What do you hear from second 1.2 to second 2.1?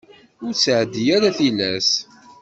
tilas.